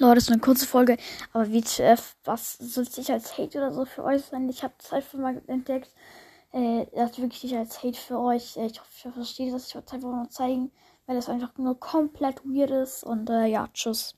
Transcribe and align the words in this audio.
Leute, 0.00 0.14
das 0.14 0.24
ist 0.24 0.30
eine 0.30 0.40
kurze 0.40 0.66
Folge, 0.66 0.96
aber 1.32 1.52
WTF, 1.52 2.16
was 2.24 2.56
soll 2.58 2.86
ich 2.96 3.10
als 3.10 3.36
Hate 3.36 3.58
oder 3.58 3.72
so 3.72 3.84
für 3.84 4.04
euch 4.04 4.22
sein? 4.22 4.48
Ich 4.48 4.62
habe 4.62 4.74
das 4.78 4.92
einfach 4.92 5.18
mal 5.18 5.42
entdeckt. 5.48 5.90
Äh, 6.52 6.86
das 6.94 7.10
ist 7.10 7.18
wirklich 7.18 7.42
nicht 7.42 7.56
als 7.56 7.82
Hate 7.82 7.98
für 7.98 8.18
euch. 8.20 8.56
Äh, 8.56 8.66
ich 8.66 8.80
hoffe, 8.80 9.08
ihr 9.08 9.12
versteht 9.12 9.52
das. 9.52 9.66
Ich 9.68 9.74
wollte 9.74 9.88
es 9.88 9.94
einfach 9.94 10.10
nur 10.10 10.30
zeigen, 10.30 10.70
weil 11.06 11.16
das 11.16 11.28
einfach 11.28 11.56
nur 11.58 11.80
komplett 11.80 12.44
weird 12.44 12.70
ist. 12.70 13.02
Und 13.02 13.28
äh, 13.28 13.46
ja, 13.46 13.68
tschüss. 13.74 14.17